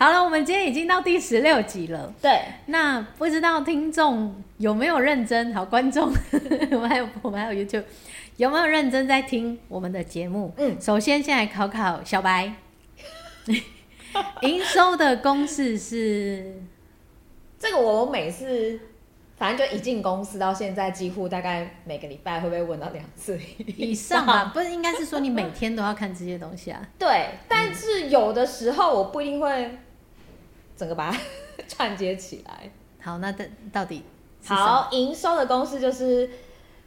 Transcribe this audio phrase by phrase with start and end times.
[0.00, 2.10] 好了，我们今天已经到第十六集了。
[2.22, 5.52] 对，那不知道听众有没有认真？
[5.52, 6.10] 好，观众，
[6.72, 7.84] 我们还有我们还有 YouTube，
[8.38, 10.54] 有没有认真在听我们的节目？
[10.56, 12.50] 嗯，首先先来考考小白，
[14.40, 16.54] 营收的公式是？
[17.58, 18.80] 这个我每次。
[19.36, 24.44] 反正就一进公司到现在，几乎大概每个礼拜会被问到两次以上吧？
[24.52, 26.86] 不是，应该是说你每天都要看这些东西啊？
[26.98, 29.78] 对，但是有的时候我不一定会
[30.80, 31.18] 整个把它
[31.68, 32.70] 串接起来。
[33.02, 34.02] 好，那到到底
[34.46, 36.30] 好营收的公式就是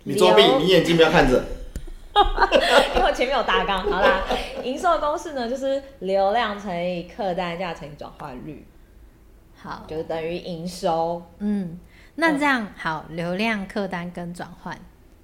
[0.05, 1.43] 你作弊，你眼睛不要看着，
[2.95, 3.83] 因为我前面有大纲。
[3.83, 4.23] 好啦，
[4.63, 8.65] 营收的公式呢，就是流量乘以客单价乘以转换率，
[9.55, 11.21] 好，就等于营收。
[11.37, 11.79] 嗯。
[12.15, 14.75] 那这样好，流量、客单跟转换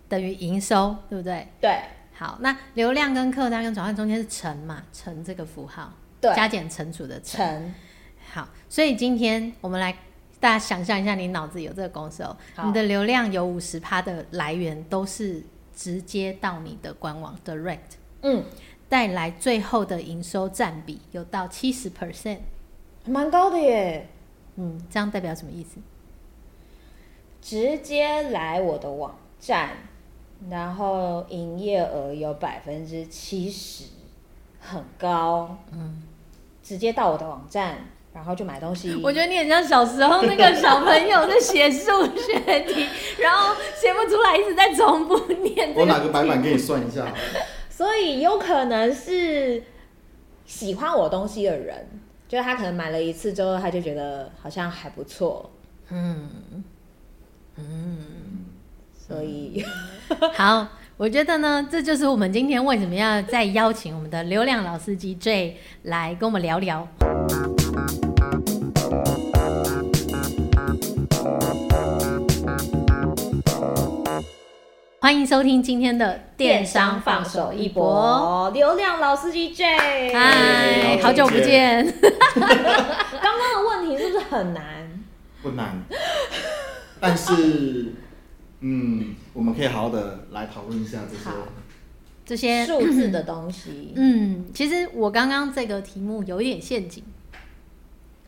[0.08, 1.48] 等于营收，对不对？
[1.60, 1.80] 对。
[2.14, 4.84] 好，那流量跟客单跟转换中间是乘嘛？
[4.92, 7.40] 乘这个符号，对，加减乘除的乘。
[7.40, 7.74] 乘。
[8.32, 9.92] 好，所以今天我们来
[10.40, 12.38] 大家想象一下，你脑子有这个公式哦。
[12.64, 15.44] 你的流量有五十趴的来源都是
[15.76, 18.46] 直接到你的官网 direct，嗯，
[18.88, 22.40] 带来最后的营收占比有到七十 percent，
[23.06, 24.08] 蛮高的耶。
[24.56, 25.80] 嗯，这样代表什么意思？
[27.42, 29.72] 直接来我的网站，
[30.50, 33.86] 然后营业额有百分之七十，
[34.60, 35.58] 很高。
[35.72, 36.04] 嗯，
[36.62, 37.78] 直接到我的网站，
[38.14, 38.96] 然后就买东西。
[39.04, 42.86] 我觉得你很像小时候那个小朋友在写数学题，
[43.20, 45.74] 然后写不出来，一直在重复念。
[45.76, 47.06] 我拿个白板给你算一下。
[47.70, 49.64] 所以有可能是
[50.46, 51.88] 喜欢我东西的人，
[52.28, 55.50] 就是他可能买了一次之后，他就觉得好像还不错。
[55.90, 56.30] 嗯。
[57.62, 57.98] 嗯，
[58.98, 59.66] 所以
[60.34, 66.88] 好，我觉得呢，这就是我们今天为什么要再邀请我们的流量老司机 Jay 来跟我们聊聊。
[75.02, 81.84] 欢迎收听今天的电商放手一搏，流量老司机 Jay，嗨，好久不见。
[82.36, 82.44] 刚
[83.22, 85.04] 刚的问题是不是很难？
[85.42, 85.82] 不难。
[87.00, 87.94] 但是，
[88.60, 91.30] 嗯，我们可以好好的来讨论一下这些
[92.26, 93.94] 这些数字的东西。
[93.96, 97.04] 嗯，其实我刚刚这个题目有一点陷阱。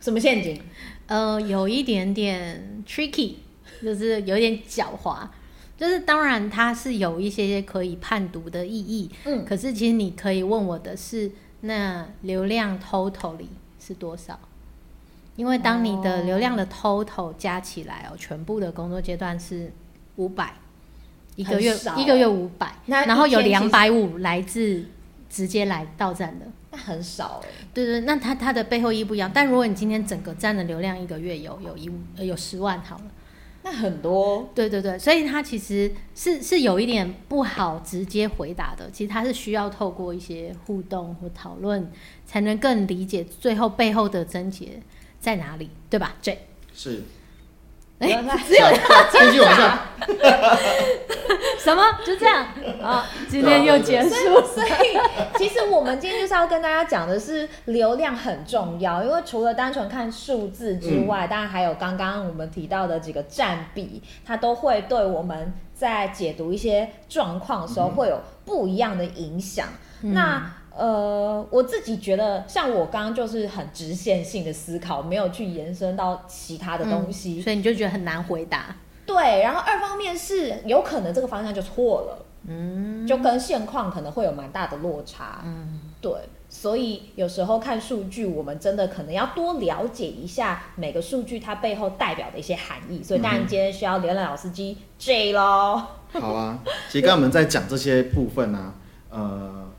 [0.02, 0.60] 什么陷阱？
[1.06, 3.36] 呃，有一点点 tricky，
[3.80, 5.26] 就是有一点狡猾。
[5.78, 9.10] 就是当然它是有一些些可以判读的意义。
[9.24, 9.44] 嗯。
[9.44, 11.30] 可是其实你可以问我的是，
[11.60, 13.46] 那流量 totally
[13.80, 14.38] 是多少？
[15.34, 19.72] 因为当你的流量的 total 加起来哦，全部的工作阶段是
[20.16, 20.52] 五百，
[21.36, 24.84] 一个月一个月五百，然后有两百五来自
[25.30, 27.48] 直接来到站的，那很少哎。
[27.72, 29.30] 对对，那它它的背后意义不一样。
[29.32, 33.04] 但如果你今天整个站的流量一个月有有一有十万好了，
[33.62, 34.50] 那很多。
[34.54, 38.90] 对对对，所以它其实是是有一点不好直接回答的。
[38.90, 41.88] 其实它是需要透过一些互动或讨论，
[42.26, 44.82] 才能更理解最后背后的症结。
[45.20, 45.70] 在哪里？
[45.88, 46.36] 对吧？Jay
[46.74, 47.00] 是，
[48.08, 49.80] 只有他继续往下。
[51.58, 51.82] 什么？
[52.04, 52.44] 就这样
[52.82, 53.06] 啊？
[53.28, 54.10] 今天又结束。
[54.42, 54.98] 所以，
[55.38, 69.68] 其实我们今天就是要跟大家讲的是，流量很重要，因为除了单纯看数字之外，嗯、当然还有刚刚我们提到的几个占比，它都会对我们在解读一些状况的时候会有不一样的影响。
[70.02, 70.54] 嗯、那。
[70.74, 78.74] 呃，我自己觉得，像我刚刚就是很直线性的思考，没有去延伸到其他的东西，嗯，所以你就觉得很难回答。
[79.04, 86.10] 对，然后二方面是有可能这个方向就错了，嗯，就跟现况可能会有蛮大的落差，嗯，对，
[86.48, 93.02] 所以有时候看数据，我们真的可能要多了解一下每个数据它背后代表的一些含义。
[93.02, 95.86] 所以当然今天需要流量老司机 Jay 咯。
[96.12, 96.58] 好啊，
[96.88, 98.72] 其实刚刚我们在讲这些部分呢，
[99.10, 99.71] 啊，呃。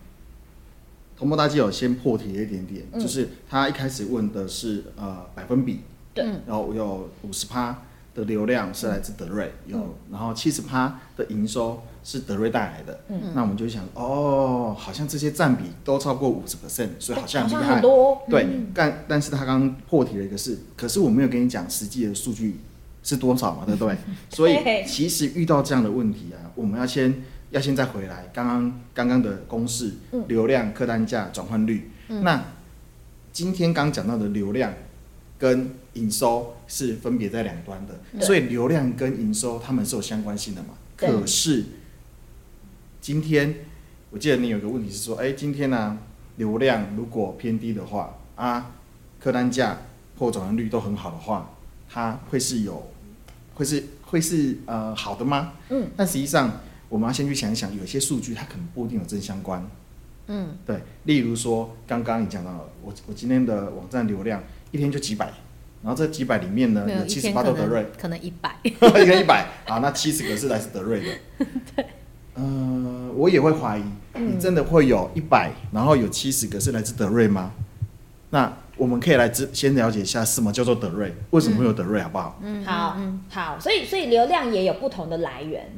[1.24, 5.80] 同步大机有先破题了一点点，嗯、就是他一开始问的是呃百分比，
[6.14, 7.84] 对，然后有五十趴
[8.14, 22.60] 的流量是来自德瑞，嗯、有然后七十趴的营收是德瑞带来的，嗯，那我们就想哦，好像这些占比都超过五十 percent，所以好像很多，对，嗯、但但是他刚刚破题了一个是，可是我没有跟你讲实际的数据
[23.02, 23.96] 是多少嘛，对不对？
[24.30, 27.24] 所以其实遇到这样的问题啊，我们要先。
[27.54, 31.92] 要现在回来，刚刚刚刚的公式，嗯、流量、客单价、转换率。
[32.08, 32.44] 嗯、那
[33.32, 34.74] 今天刚讲到的流量
[35.38, 40.70] 跟营收是分别在两端的，所以流量跟营收它们是有相关性的嘛？
[40.98, 41.66] 可是
[43.00, 43.54] 今天
[44.10, 45.98] 我记得你有个问题是说，哎、欸，今天呢、啊、
[46.38, 48.72] 流量如果偏低的话啊，
[49.20, 49.78] 客单价
[50.18, 51.52] 或转换率都很好的话，
[51.88, 52.92] 它会是有，
[53.54, 55.54] 会是会是呃好的吗？
[55.70, 56.52] 嗯，但实际上
[56.94, 59.68] 我们要先去想一想，有些数据它可能不一定有正相关。
[60.28, 65.34] 嗯，对，例如说刚刚你讲到了，我我今天的网站流量一天就几百，
[65.82, 71.46] 然后这几百里面呢有七十八都德瑞，可能一百， 一个一百，好，那七十个是来自德瑞的。
[71.76, 71.86] 对，
[72.36, 77.54] 呃，我也会怀疑，你真的会有一百，然后有七十个是来自德瑞吗？
[78.30, 82.40] 那我们可以来先了解一下什么叫做德瑞，为什么会有德瑞，好不好？
[82.44, 85.70] 嗯，好，嗯，好，所以所以流量也有不同的来源，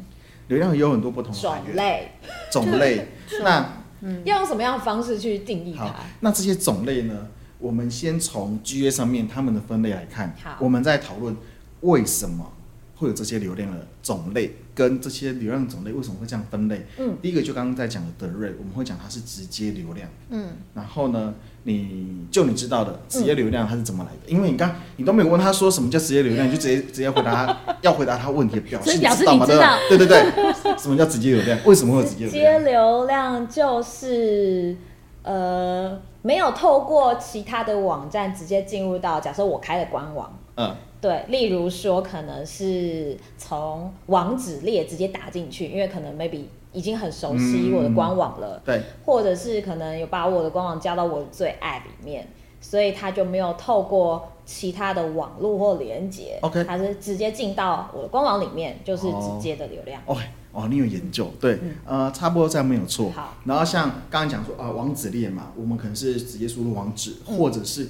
[0.47, 2.12] 流量也有很多不同的种类，
[2.51, 3.07] 种类，
[3.44, 3.69] 那。
[4.01, 5.95] 嗯，要用什么样的方式去定义它？
[6.19, 7.27] 那这些种类呢？
[7.57, 10.36] 我们先从 GA 上面他们的分类来看。
[10.59, 11.36] 我们再讨论
[11.80, 12.51] 为什么
[12.95, 16.86] 会有这些流量的种类，跟这些流量种类为什么会这样分类？
[16.97, 20.07] 嗯，第一个就刚刚在讲的德瑞，我们会讲它是直接流量。
[20.30, 21.33] 嗯，然后呢？
[21.68, 24.31] 你就你知道的直接流量它是怎么来的？
[24.31, 30.31] 因为你刚你都没有问他说什么叫直接流量， 你就直接直接回答他要回答他问题的表示，表示你知道对对对，
[30.77, 31.57] 什么叫直接流量？
[31.65, 32.59] 为什么会有直接流量？
[32.59, 34.77] 直接流量就是
[35.24, 40.75] 呃没有透过其他的网站直接进入到，假设我开了官网，嗯，
[41.06, 46.46] 对，例如说可能是从网址列直接打进去，因为可能 maybe。
[46.74, 52.28] 已经很熟悉我的官网了，嗯、对，或者是可能有把我的官网加到我的最爱里面，
[52.60, 60.02] 所以他就没有透过其他的网络或连接，OK，他是直接进到我的官网里面，就是直接的流量。
[60.06, 60.18] 哦，
[60.52, 63.10] 哦，你有研究，对，嗯、呃，差不多这样没有错。
[63.12, 67.88] 好，然后像刚刚讲说啊、呃，网址列嘛，我们可能是直接输入网址，嗯、或者是。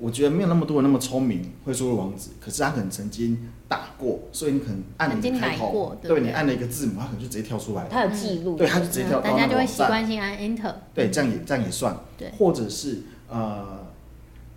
[0.00, 3.36] 我觉得没有那么多人那么聪明会输入网址，可是他可能曾经
[3.66, 7.88] 打过，所以你可能按了一个开头，对，你按了一个字母，他可能就直接跳出来了。
[7.90, 9.20] 他有记录，对，他就直接跳。
[9.20, 10.72] 大家就会习惯性按 Enter。
[10.94, 11.96] 对，这样也这样也算。
[12.16, 13.86] 对，或者是呃，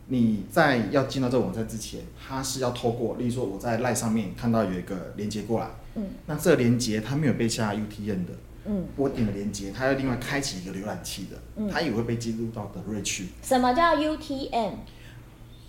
[0.08, 8.32] 你在要进到这个网站之前，他是要透过，例如说我在 LINE 上面看到有一个连接过来，嗯，那这个连接它没有被下 U T N 的，
[8.66, 13.30] 嗯，我点了连接，它要另外开启一个浏览器的，嗯，它也会被记录到德瑞去。
[13.42, 13.96] 什么叫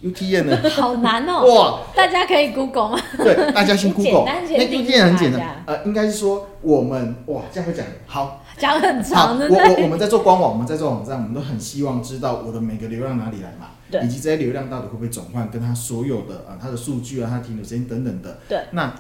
[0.03, 0.59] 呢？
[0.71, 1.45] 好难哦！
[1.47, 3.01] 哇，大家可以 Google 吗？
[3.17, 4.25] 对，大家先 Google。
[4.27, 9.49] 那 UTM 很简单，呃，应该是说我们哇，这样会讲好，讲很长的。
[9.49, 13.69] 我我我们在做官网，我们在做网站，我们都很希望知道我的每个流量哪里来嘛，
[14.05, 18.39] 以及这些流量到底会不会转换，跟它所有的啊，它的数据啊，它停留时间等等的。
[18.49, 18.93] 对，那。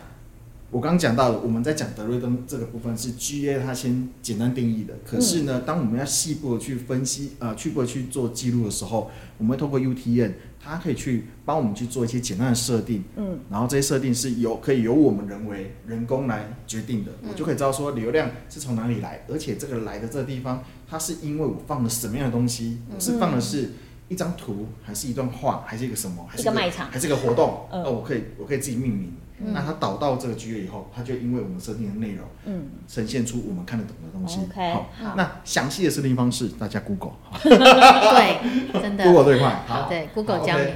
[0.70, 4.94] 我刚刚讲到了，我们在讲德瑞登这个部分是 GA 它先简单定义的。
[5.04, 10.30] 可是呢，当我们要细部的去分析，呃，去部去做记录的时候，我们会透过 UTM，
[10.64, 13.02] 它可以去帮我们去做一些简单的设定。
[13.16, 13.40] 嗯。
[13.50, 23.72] 然后这些设定是由可以由我们人为人工来决定的，我就可以知道说流量是从哪里来，而且这个来的这个地方，它是因为我放了什么样的东西，是放的是
[24.08, 27.66] 一张图，还是一段话，还是一个什么，还是一个卖场，还是一个活动？
[27.70, 29.12] 那我可以我可以自己命名。
[29.52, 34.40] 那他导到这个 GA 以后，他就因为我们设定的内容，嗯，呈现出我们看得懂的东西。
[34.44, 37.12] OK，好，那详细的设定方式，大家 Google。
[37.42, 39.04] 对，真的。
[39.04, 39.64] Google 最快。
[39.66, 40.66] 好，对，Google 教你。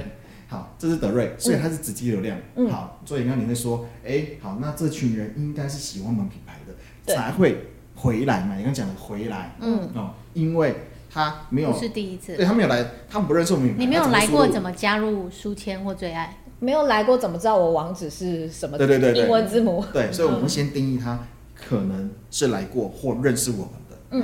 [0.49, 2.37] 好，这是德瑞，所以它是直接流量。
[2.55, 2.69] 嗯。
[2.69, 8.55] 好，所以刚刚你会说，哎，好，那这群人应该是喜欢我们品牌的，才会回来嘛？
[8.55, 10.73] 你刚讲的回来，嗯，哦，因为
[11.09, 13.83] 他没有，不是第一次，对他没有来，他们不认识我们品牌。
[13.83, 16.37] 你没有来过，怎么加入书签或最爱？
[16.59, 18.77] 没有来过，怎么知道我网址是什么？
[18.77, 19.85] 对对对，英文字母。
[19.93, 21.19] 对，所以我们先定义它
[21.53, 23.97] 可能是来过或认识我们的。
[24.11, 24.23] 嗯。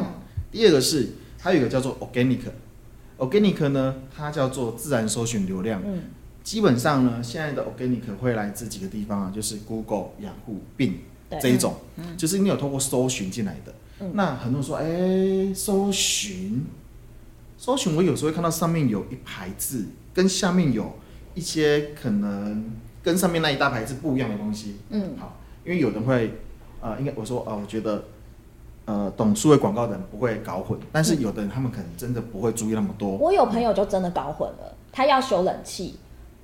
[0.52, 1.10] 第二个是，
[1.40, 5.82] 还有一个叫做 organic，organic 呢，它叫做自然搜寻流量。
[5.86, 6.02] 嗯。
[6.44, 10.94] 基本上呢，现在的 organic 会来自几个地方啊，就是 Google、雅虎、Bing
[11.40, 11.75] 这一种，
[12.18, 13.74] 就是你有通过搜寻进来的。
[14.13, 16.66] 那很多人说，哎，搜寻，
[17.58, 20.92] 搜寻，我有时候会看到上面有一排字，跟下面有。
[21.34, 22.72] 一些可能
[23.02, 26.32] 跟上面那一大排是不一样的东西，嗯，好，因为有人会，
[26.82, 28.04] 呃，应该我说，呃，我觉得，
[28.86, 33.18] 呃，懂数位广告的人不会搞混，但是有的人他们可能真的不会注意那么多。
[33.18, 35.96] 我有朋友就真的搞混了，他要修冷气，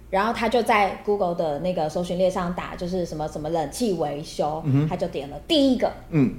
[0.09, 6.33] 然后他就在 Google 的那个搜寻列上打，就是什么什么冷气维修，嗯、他就点了第一个，嗯。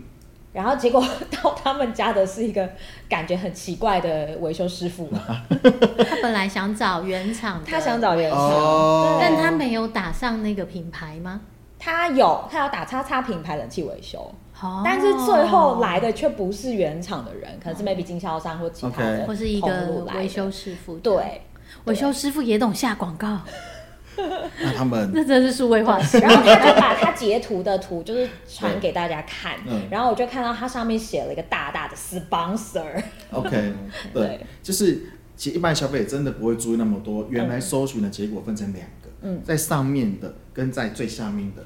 [0.52, 1.04] 然后结果
[1.42, 2.68] 到他们家的是一个
[3.08, 5.08] 感觉很奇怪的维修师傅。
[5.10, 11.40] 他本来想找原厂，他想找原厂，哦、但他没有打上那个品牌吗？
[11.78, 20.96] 他有，他要打叉叉品牌冷气维修，哦、但是最后来的却不是原厂的人，可能是 maybe 经销商或其他的，或是一个维修师傅。
[20.98, 21.40] 对，
[21.84, 23.38] 维修师傅也懂下广告。
[24.62, 33.02] 那他们 那真是数位化，然后他就把他截图的图就是传给大家看，嗯、然后我就看到他上面写了一个大大的 sponsor。
[33.30, 33.50] OK，
[34.12, 34.46] 对，对。
[34.62, 35.00] 就是
[35.36, 37.26] 其实一般消费者真的不会注意那么多。
[37.30, 41.64] 原来搜寻的结果分成两个，嗯，在上面的跟在最下面的，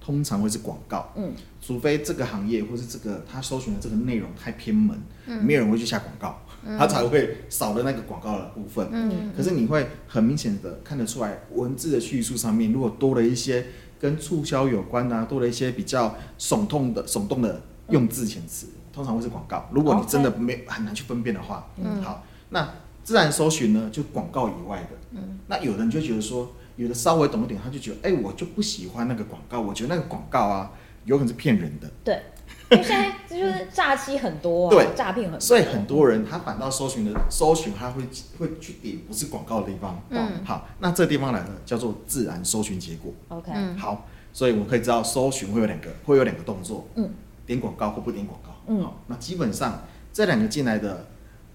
[0.00, 13.66] 通常会是广告，嗯，除非这个行业或是这个他搜寻的这个内容太偏门，嗯，没有人会去下广告，嗯，他才会少了那个广告的部分，嗯，可是你会很明显的看得出来，文字的叙述上面如果多了一些
[14.00, 19.68] 跟促销有关啊，多了一些比较耸动的耸动的用字遣词，通常会是广告。
[19.72, 22.68] 如果你真的没很难去分辨的话，嗯，好，那
[23.04, 26.52] 自然搜寻呢，就广告以外的，嗯，那有人就觉得说。
[26.76, 30.70] 有的稍微懂一点，他就觉得，哎、欸，我就不喜欢那个广告，我觉得那个广告啊，
[31.06, 31.90] 有可能是骗人的。
[32.04, 32.20] 对，
[32.72, 38.02] 因为现在就是诈欺很多、啊，对，诈骗很多，所以很多人他反倒搜寻的搜寻，他会
[38.38, 40.00] 会去点不是广告的地方。
[40.10, 43.12] 嗯，好，那这地方来了，叫做自然搜寻结果。
[43.28, 46.86] OK，好，所以我们可以知道，搜寻会有两个，会有两个动作。
[46.96, 47.10] 嗯，
[47.46, 48.50] 点广告或不点广告。
[48.66, 49.82] 嗯，好，那基本上
[50.12, 51.06] 这两个进来的，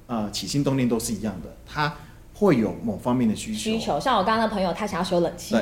[0.07, 1.93] 呃，起心动念都是一样的，他。
[2.33, 5.55] 会有某方面的需求，需求像我刚刚的朋友，他想要修冷气，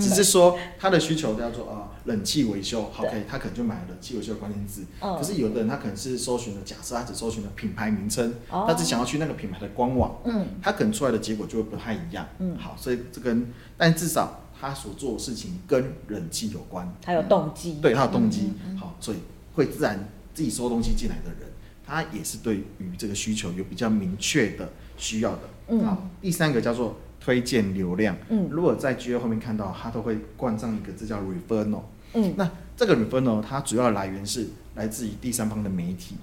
[0.00, 4.84] 只是说他的需求叫做啊冷气维修，OK，他可能就买了冷气维修的关键字。
[5.00, 19.18] 可是有的人他可能是搜寻了，假设他只搜寻了品牌名称，他只想要去那个品牌的官网，嗯，他可能出来的结果就会不太一样，嗯，好，所以这跟但至少他所做的事情跟冷气有关，他有动机，对，他有动机，好，所以
[19.54, 21.50] 会自然自己收东西进来的人，
[21.86, 25.40] 他也是对于这个需求有比较明确的需要的。
[25.68, 28.16] 嗯，好，第三个叫做推荐流量。
[28.30, 31.82] 嗯，如果在 GA 后面看到，它都会冠上一个字叫 referral。
[32.14, 36.16] 嗯，那这个 referral 它主要来源是来自于第三方的媒体，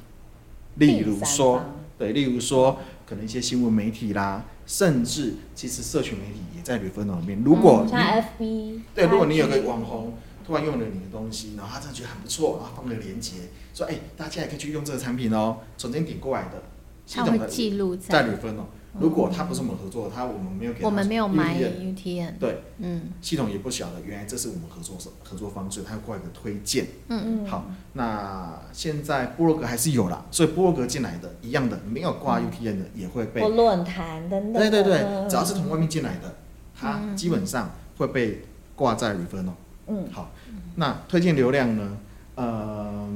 [0.75, 1.62] 例如说，
[1.98, 7.42] 对，例如说可能一些新闻媒体啦，甚至其实社群媒体也在 referral 里面。
[7.46, 10.13] 如果你、嗯、像 FB，对，如果你有个网红
[10.46, 13.34] 突然用了你的东西，然后他真的觉得很不错，然后放个链接，
[13.74, 16.63] 说哎、欸，大家也可以去用这个产品哦，从这边点过来的，
[17.06, 18.66] 系统的记录在 referral。
[19.00, 27.44] 如果他不是我们合作的，他我们没有给他，我们没有买 UTN，对，嗯，系统也不晓得，原来这是我们合作合作方式，他会挂一个推荐，嗯。
[27.44, 36.36] 嗯，好，那现在部落格还是有啦，所以部落格进来的一样的，没有挂 UTN 的也会被论坛等等，对对对，只要是从外面进来的，
[36.75, 38.42] 他基本上会被
[38.75, 39.54] 挂在 referral，
[39.88, 40.32] 嗯，好，
[40.75, 41.98] 那推荐流量呢？
[42.36, 43.08] 呃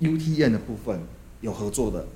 [0.00, 1.00] ，UTN 的部分
[1.40, 2.06] 有合作的。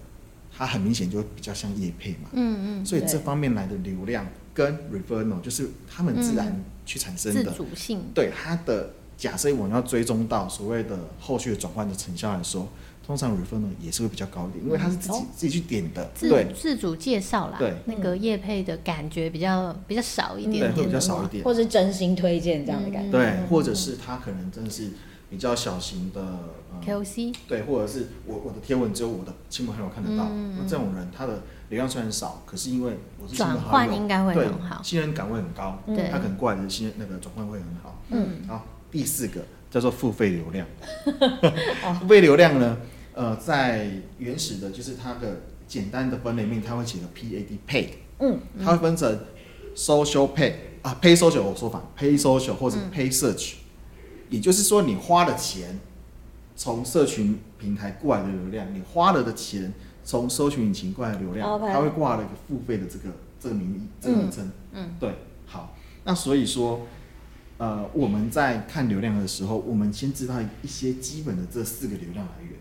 [0.57, 12.69] 它很明显就比较像业配嘛，嗯嗯，所以这方面来的流量跟 referral 就是他们自然去产生的，自主性，对它的假设我们要追踪到所谓的后续的转换的成效来说，
[13.05, 24.91] 通常 referral 也是会比较高一点，因为它是自己自己去点的，对，自主介绍啦，对，那个业配的感觉比较比较少一点，对，会比较少一点，或是真心推荐这样的感觉，对，或者是他可能真的是。
[25.31, 26.39] 比较小型的
[26.85, 30.29] KOC，对，或者是我我的贴文只有我的亲朋好友看得到，
[30.59, 35.79] 那这种人他的流量虽然少，可是因为我是转换应该会很好，信任感会很高，
[36.11, 38.01] 他可能过来的信那个转换会很好。
[38.11, 39.41] 嗯，好，第四个
[39.71, 40.67] 叫做付费流量，
[42.01, 42.77] 付费流量呢，
[43.15, 47.89] 呃，在原始的就是它的简单的分类面，它会写个 PAD paid，
[48.21, 49.19] 嗯，它会分成
[49.75, 50.53] social pay
[50.83, 53.55] 啊，pay social 我说法，pay social 或者 pay search。
[54.31, 55.79] 也就是说，你花了钱
[56.57, 59.73] 从社群平台过来的流量，你花了的钱
[60.05, 61.73] 从搜寻引擎过来的流量，Okay.
[61.73, 64.51] 它会挂了一个付费的这个这个名义、这个名称。
[64.73, 65.15] 嗯，对，
[65.47, 65.75] 好。
[66.05, 66.83] 那所以说，
[67.59, 72.53] 呃，我们在看流量的时候，我们先知道一些基本的这四个流量来源。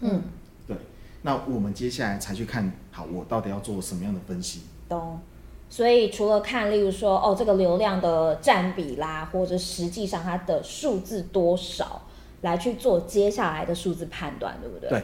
[0.00, 0.22] 嗯，
[0.66, 0.76] 对。
[1.22, 4.62] 那我们接下来才去看，好，我到底要做什么样的分析？
[4.88, 5.20] 懂。
[5.68, 12.02] 所以除了看，例如说，哦，这个流量的占比啦，或者实际上它的数字多少，
[12.42, 14.88] 来去做接下来的数字判断，对不对？
[14.88, 15.02] 对，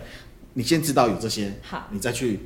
[0.54, 2.40] 你先知道有这些，好，你再去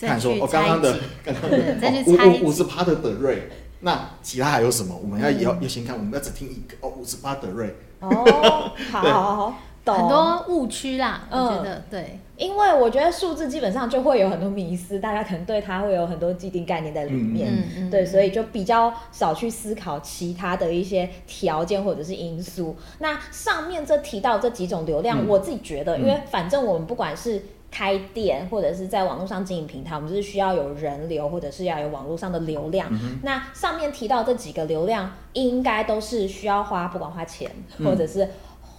[0.00, 4.96] 看说，哦，刚刚的，刚刚的，五五十趴的德瑞，那其他还有什么？
[5.02, 9.54] 我们要也要要先看，我们要只听一个，哦，五十趴德瑞，哦，好好好。
[9.84, 9.96] 懂。
[9.96, 22.76] 很多误区啦，我觉得、嗯、对，因为我觉得数字基本上就会有很多迷思，大家可能对它会有很多既定概念在里面，对，所以就比较少去思考其他的一些条件或者是因素。
[22.98, 32.86] 那上面这提到这几种流量，嗯、我自己觉得，因为反正我们不管是开店或者是在网络上经营平台，我们就是需要有人流或者是要有网络上的流量。
[32.90, 38.28] 嗯、那上面提到这几个流量，应该都是需要花，不管花钱、嗯、或者是。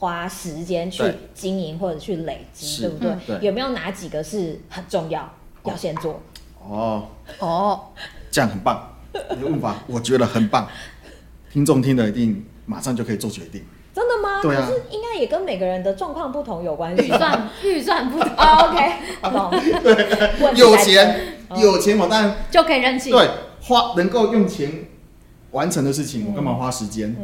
[0.03, 1.01] 花时间去
[1.33, 3.39] 经营或者去累积，对不对？
[3.39, 5.33] 有没有哪几个是很重要
[5.63, 6.21] 要先做？
[6.59, 7.07] 哦
[7.39, 7.79] 哦，
[8.29, 10.67] 这样很棒，你的问法我觉得很棒，
[11.49, 13.63] 听众听了一定马上就可以做决定。
[13.95, 14.41] 真的吗？
[14.41, 17.05] 对啊，可是应该也跟每个人的状况不同有关系。
[17.05, 18.29] 预算 预算不同。
[18.35, 18.91] OK，
[19.23, 20.53] 懂。
[20.53, 23.13] 有钱有钱我当然就可以任性。
[23.13, 23.29] 对，
[23.61, 24.69] 花能够用钱
[25.53, 27.15] 完成的事情，我干嘛花时间？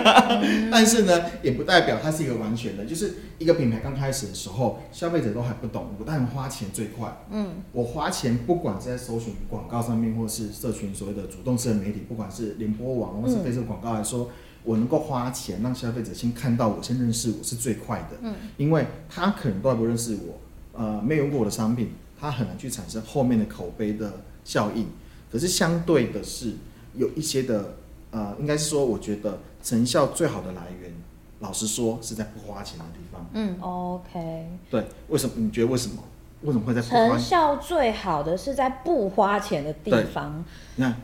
[0.70, 2.84] 但是呢，也不代表它是一个完全的。
[2.84, 7.10] 就是一个品牌刚开始的时候，消费者都还不懂，我但花钱最快。
[7.30, 14.30] 嗯，我花钱不管是在搜寻广告上面，或是社群所谓的主动式的媒体，不管是联播网或是 Facebook 广告来说，
[14.62, 18.18] 我能够花钱让消费者先看到我，先认识我是最快的。
[18.20, 20.38] 嗯，因为他可能都还不认识我，
[20.78, 24.86] 呃，没有用过我的商品，他很难去产生后面的口碑的效应。
[25.32, 26.56] 可是相对的是。
[26.94, 27.74] 有一些的，
[28.10, 30.92] 呃，应该是说，我觉得成效最好的来源，
[31.38, 33.26] 老实说是在不花钱的地方。
[33.32, 34.48] 嗯，OK。
[34.70, 35.34] 对，为什么？
[35.36, 36.02] 你觉得为什么？
[36.42, 37.08] 为什么会在不花？
[37.08, 40.44] 成效最好的是在不花钱的地方。
[40.76, 40.96] 你看，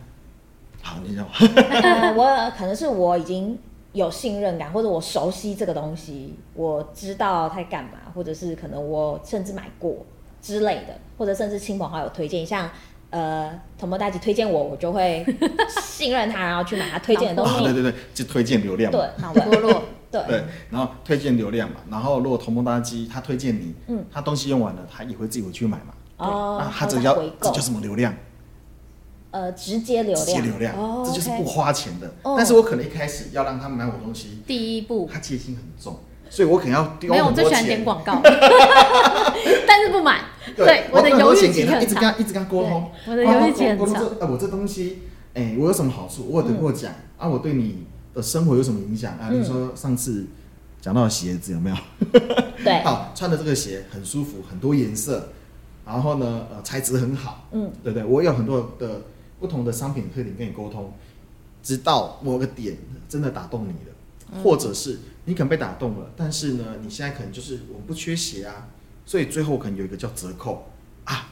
[0.82, 1.26] 好，你讲。
[1.28, 3.58] 呃，我可能是我已经
[3.92, 10.04] 有信任感，或者我熟悉这个东西，我知道它干嘛，或者是可能我甚至买过
[10.42, 12.68] 之类的，或者甚至亲朋好友推荐，像。
[13.16, 15.24] 呃，同谋大吉推荐我，我就会
[15.80, 17.64] 信任他，然后去买他推荐的 东西。
[17.64, 18.98] 对对对，就推荐流量嘛。
[18.98, 19.82] 对，脑波弱。
[20.12, 25.94] 对对，然后推荐流量嘛，然后如果同盟大吉他推荐你，嗯，他东西用完了，他也会自己回去买嘛。
[26.18, 26.58] 哦。
[26.60, 28.14] 那他只要这叫什么流量？
[29.30, 30.26] 呃，直接流量。
[30.26, 30.74] 直接流量，
[31.06, 32.12] 这就是不花钱的。
[32.36, 35.98] 但是我可能一开始要让他们买我东西，第一步，他戒心很重。
[36.28, 37.16] 所以我可能要丢很多钱。
[37.16, 38.20] 没有，我最喜欢点广告，
[39.66, 40.20] 但是不买。
[40.54, 41.82] 对，我的犹豫期很长。
[41.82, 44.06] 一直跟他一直跟他沟通，我的犹豫期很长。
[44.20, 44.98] 哎，我这东西，
[45.34, 46.26] 哎，我有什么好处？
[46.30, 47.26] 我有得过奖啊？
[47.26, 47.84] 我对你
[48.14, 49.28] 的生活有什么影响啊？
[49.30, 50.26] 比如说上次
[50.80, 51.76] 讲到鞋子有没有？
[52.62, 55.30] 对，好，穿的这个鞋很舒服，很多颜色，
[55.84, 58.04] 然后呢，呃，材质很好，嗯，对不对？
[58.04, 59.02] 我有很多的
[59.40, 60.92] 不同的商品特点跟你沟通，
[61.62, 62.76] 直到某个点
[63.08, 64.98] 真的打动你了，或者是。
[65.28, 68.68] 你可能被打动了，但是呢，你现在可能就是我不缺鞋啊，
[69.06, 70.70] 所以最后可能有一个叫折扣。
[71.04, 71.28] 啊，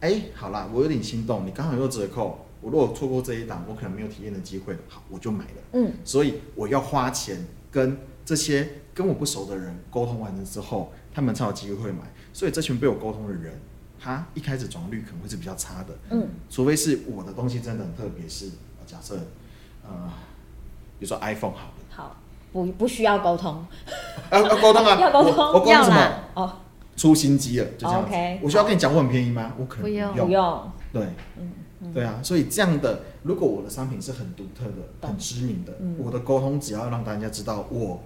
[0.00, 12.00] 哎，好啦，我有点心动，你刚好有折扣，我如果错过这一档，我可能没有体验的机会，好，我就买了，嗯，所以我要花钱跟这些跟我不熟的人沟通完了之后，他们才有机会买，
[12.32, 13.60] 所以这群被我沟通的人，
[14.00, 18.48] 他一开始转化率可能会是比较差的，嗯，除非是我的东西真的很特别，是
[18.86, 19.16] 假设，
[19.84, 20.10] 呃，
[20.98, 22.16] 比如说 iPhone 好了，好。
[22.52, 23.64] 不不需要沟通，
[24.32, 24.98] 要 要沟通啊！
[24.98, 26.14] 要沟通，我沟通什么？
[26.34, 26.52] 哦，
[27.00, 28.04] 出新机了，就这样
[28.42, 29.54] 我需要跟你讲我很便宜吗？
[29.58, 30.26] 我可能不用。
[30.26, 30.70] 不用。
[30.92, 31.06] 对，
[31.38, 38.02] 嗯，对啊，所以这样的，如果我的商品是很独特的、很知名的，我的沟通只要让大家知道我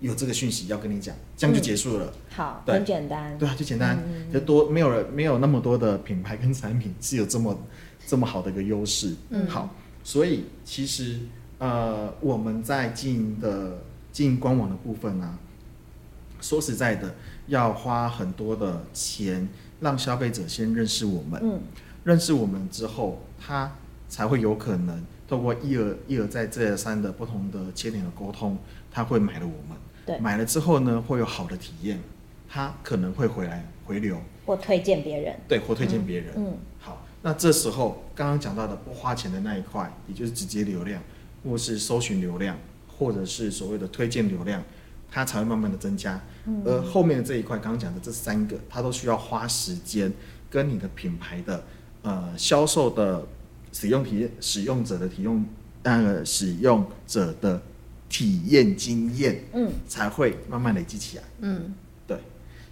[0.00, 2.10] 有这个讯息要跟你讲，这样就结束了。
[2.30, 3.36] 好，很简单。
[3.36, 7.54] 对啊，就简单，就多没有人没有那么多的品牌跟产品是有这么
[8.06, 9.14] 这么好的一个优势。
[9.28, 9.68] 嗯，好，
[10.02, 11.18] 所以其实。
[11.58, 13.78] 呃，我们在经营的
[14.12, 15.38] 经营官网的部分呢、啊，
[16.40, 17.14] 说实在的，
[17.46, 19.48] 要花很多的钱，
[19.80, 21.60] 让消费者先认识我们，嗯，
[22.04, 23.76] 认识我们之后，他
[24.08, 28.58] 才会有可能透过一而一而再再而三的不同的切点的沟通，
[28.90, 29.76] 他会买了我们，
[30.06, 32.00] 对，买了之后呢，会有好的体验，
[32.48, 34.18] 他可能会回来回流。
[34.46, 41.02] 或推荐别人，对，或推荐别人，嗯，嗯，好，那这时候刚刚讲到的不花钱的那一块，也就是直接流量。
[41.46, 42.56] 或是搜寻流量，
[42.96, 44.64] 或者是所谓的推荐流量，
[45.14, 46.20] 它才会慢慢的增加。
[46.44, 50.12] 嗯、而后面的这一块，刚刚讲的这三个，它都需要花时间
[50.50, 51.64] 跟你的品牌的
[52.02, 53.24] 呃销售的
[53.72, 55.46] 使用体验、使用者的体用
[55.84, 57.62] 呃使用者的
[58.08, 61.22] 体验经验，嗯，才会慢慢累积起来。
[61.38, 61.72] 嗯，
[62.08, 62.18] 对，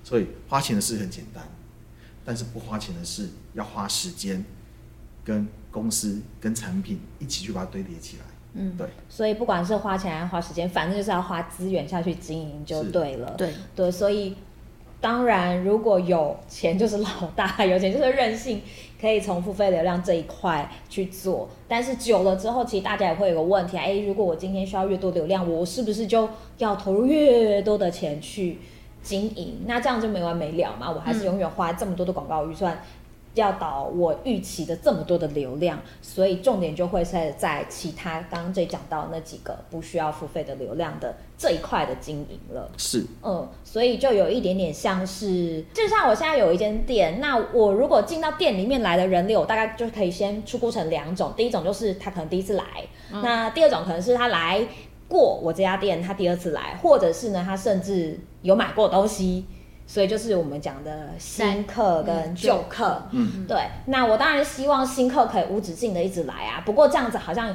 [0.02, 1.48] 所以花钱的事很简单，
[2.24, 4.44] 但是不花钱的事要花时间
[5.24, 8.24] 跟公司跟产品一起去把它堆叠起来。
[8.54, 13.34] 嗯，对，所以不管是花钱还是花时间，反正就是要花资源下去经营就对了。
[13.38, 14.36] 对对，所以
[15.00, 18.60] 当然如果有钱就是老大，有钱就是任性，
[19.00, 21.48] 可以从付费流量这一块去做。
[21.66, 28.58] 但是久了之后，其实大家也会有个问题，哎，如果我今天需要越多流量，我是不是就要投入越多的钱去
[29.02, 29.62] 经营？
[29.66, 30.90] 那这样就没完没了嘛？
[30.90, 32.78] 我还是永远花这么多的广告预算。
[33.32, 42.70] 嗯要导我预期的这么多的流量，所以重点就会是在其他刚刚这讲到那几个不需要付费的流量的这一块的经营了。
[42.76, 52.64] 是，嗯，所以就有一点点像是，就像我现在有一间店，那我如果进到店里面来的人流，我大概就可以先出估成两种，第一种就是他可能第一次来，
[53.10, 54.60] 嗯、那第二种可能是他来
[55.08, 59.46] 过我这家店，他第二次来，或者是呢他甚至有买过东西。
[59.92, 63.58] 所以就是我们讲的新客跟旧客，嗯，对。
[63.84, 66.62] 那我当然希望新客可以无止境的一直来啊。
[66.64, 67.54] 不过这样子好像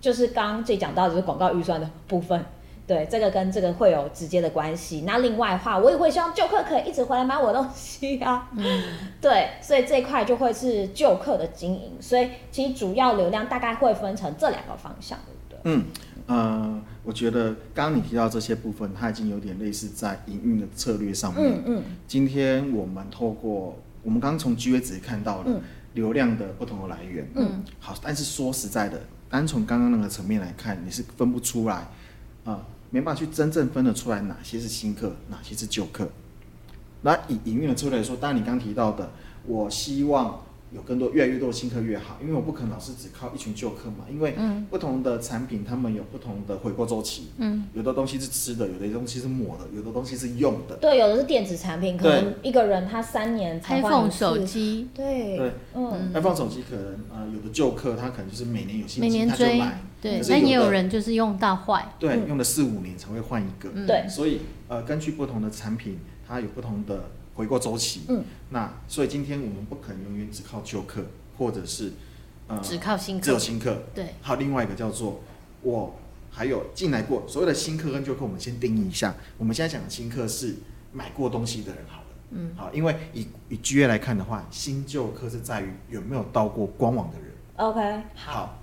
[0.00, 2.42] 就是刚刚最讲到的就是广告预算的部分，
[2.86, 5.02] 对，这个跟这个会有直接的关系。
[5.06, 8.48] 那另外的话，我也会希望旧客可以一直回来买我的东西啊。
[8.56, 8.82] 嗯，
[9.20, 11.98] 对，所以这一块就会是旧客的经营。
[12.00, 15.18] 所以其实主要流量大概会分成这两个方向，
[15.50, 15.74] 对不对？
[15.74, 15.84] 嗯，
[16.28, 21.44] 呃，我觉得刚刚你提到这些部分，它已经有点类似在营运的策略上面。
[21.44, 21.82] 嗯嗯。
[22.06, 25.60] 今天我们透过我们刚刚从 GA 值看到了
[25.94, 27.28] 流量的不同的来源。
[27.34, 27.64] 嗯。
[27.80, 31.90] 好，但是说实在的，单从刚刚那个层面来看，你是分不出来啊。
[32.44, 36.08] 呃没办法去真正分得出来哪些是新客，哪些是旧客。
[37.02, 39.10] 那以营运的策略来说，当然你刚提到的，
[39.44, 44.04] 我希望有更多、越来越多的新客越好，因为我不可能老是只靠一群旧客嘛。
[44.10, 44.34] 因为
[44.70, 47.28] 不同的产品，他们有不同的回购周期。
[47.38, 50.76] 嗯，有的东西是吃的，有的东西是抹的，有的东西是用的。
[50.76, 54.18] 对，有的是电子产品，可能一个人他三年才换一次。
[54.18, 59.80] 手机，对对，嗯，iPhone 手机可能呃有的旧客他可能就是每年有新机他就买。
[60.00, 71.04] 对，但也有人就是用到坏，对，嗯、用了四五年才会换一个，对、嗯，所以呃，根据不同的产品，它有不同的回过周期，嗯，那所以今天我们不可能永远只靠旧客，
[71.36, 71.92] 或者是
[72.48, 75.20] 呃只靠新客，只有新客，对，还有另外一个叫做
[75.62, 75.94] 我
[76.32, 80.56] 还有进来过所谓的新客跟旧客，我们先定义一下，我们现在讲的新客是
[80.92, 88.32] 买过东西的人，好了，嗯，好，因为以以 GA 来看的话，新旧客是在于有没有到过官网的人，OK，好。
[88.32, 88.58] 好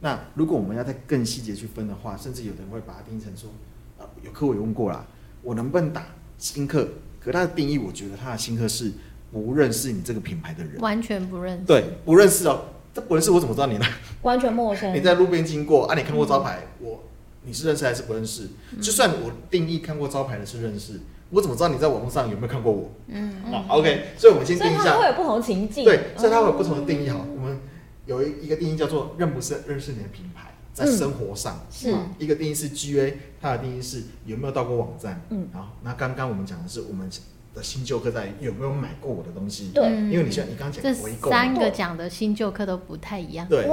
[0.00, 3.50] 那如果我们要再更细节去分的话，甚至有人会把它定义成说，
[3.98, 5.06] 呃，有客户也问过啦，
[5.42, 6.06] 我能不能打
[6.38, 6.88] 新客？
[7.24, 8.92] 可他的定义，我觉得他的新客是
[9.32, 11.64] 不认识你这个品牌的人，完全不认识。
[11.64, 13.86] 对，不认识哦，这不认识我怎么知道你呢？
[14.22, 14.92] 完全陌生。
[14.94, 17.04] 你在路边经过啊，你看过招牌，嗯、我
[17.42, 18.48] 你是认识还是不认识？
[18.72, 22.90] 嗯、就算我定义看过招牌的是认识，我怎么知道你在网络上有没有看过我？
[23.08, 27.58] 嗯，好、嗯、OK，所以我们先定义一下，它会有不同情境，对，所以它会有不同的定义哈，嗯、我们。
[28.06, 35.22] 有一一个定义叫做认不认认识你的品牌，在生活上、嗯、是一个定义是 GA，它的定义是有没有到过网站。
[35.30, 37.08] 嗯，好，那刚刚我们讲的是我们
[37.54, 39.70] 的新旧客在有没有买过我的东西。
[39.72, 43.46] 对，因为你像你刚刚讲回购，这三个讲的新旧客都不太一样。
[43.48, 43.70] 对，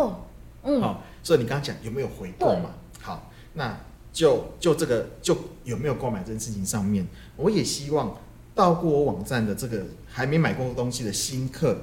[0.64, 2.70] 嗯，好，所以你刚刚讲有没有回购嘛？
[3.02, 3.76] 好，那
[4.14, 8.16] 就就这个就有没有购买这件事情上面，我也希望
[8.54, 11.76] 到过我网站的这个还没买过东西的新客，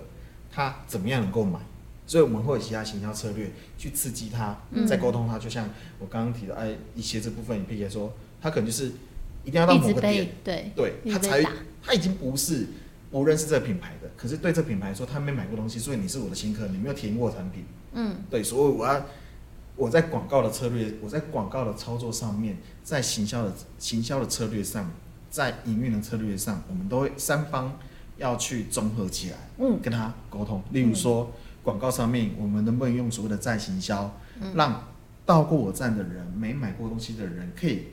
[0.48, 1.58] 他怎么样能够买？
[2.08, 5.38] 所以我们会有其他行销策略去刺激他，再沟通他。
[5.38, 5.68] 就像
[5.98, 8.92] 我刚刚提的，哎，一些这部分，你比如说，他可能就是
[9.44, 11.44] 一定要到某个点，对，对他才
[11.82, 12.68] 他已经不是
[13.10, 19.04] 不认识这个品牌的，可是对这个品牌说他没买过东西，所以你是我的新客，你没有体验过产品，嗯，对，所以我要
[19.76, 24.90] 我在广告的策略，我在广告的操作上面，在行销的行销的策略上，
[25.28, 27.78] 在营运的策略上，我们都会三方
[28.16, 31.30] 要去综合起来，嗯，跟他沟通，例如说。
[31.68, 34.88] 广告上面，我们能不能用所谓的再行销，嗯、让
[35.26, 37.88] 到过我站的人、没买过东西的人，可以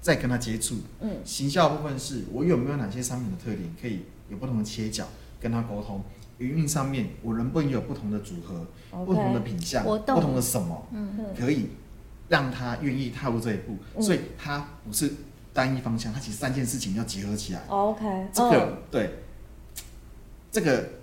[0.00, 0.76] 再跟他接触？
[1.00, 5.06] 嗯，行销部分是我有没有哪些商品的特点，可以有不同的切角
[5.38, 6.02] 跟他沟通？
[6.38, 11.68] 营运上面，我能不能有不同的组合、Okay, 不同的品相、不同的什么，嗯，可以
[12.30, 13.76] 让他愿意踏入这一步？
[13.96, 15.12] 嗯、所以他不是
[15.52, 17.60] 单一方向，他其实三件事情要结合起来。
[17.68, 19.10] OK，这个、嗯、对，
[20.50, 20.99] 这个。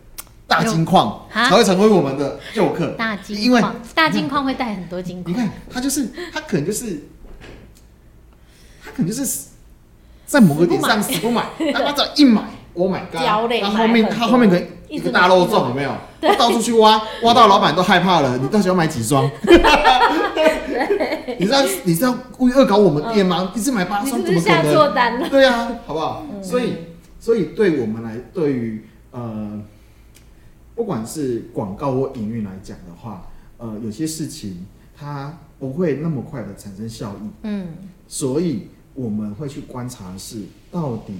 [0.47, 3.61] 大金矿才会成为我们的旧客，大金矿，因为
[3.93, 5.33] 大金矿会带很多金矿。
[5.33, 7.03] 你看，他就是他，可能就是
[8.81, 9.47] 他，可能就是
[10.25, 12.41] 在某个点上死不买，他他只要一买
[12.75, 13.21] ，Oh my God，
[13.61, 15.91] 他后面他后面可能一个大漏洞有没有？
[16.21, 18.37] 他到处去挖，挖到老板都害怕了。
[18.37, 19.29] 你到底要买几双？
[21.39, 23.51] 你知道你知道故意恶搞我们店吗？
[23.53, 25.29] 一次买八双怎么可能？
[25.29, 26.25] 对啊，好不好？
[26.41, 26.73] 所以
[27.19, 29.61] 所以对我们来，对于呃。
[30.77, 34.63] 不管是广告或营运来讲的话，呃，有些事情
[34.95, 37.69] 它不会那么快的产生效益，嗯，
[38.07, 41.15] 所以我们会去观察的是到底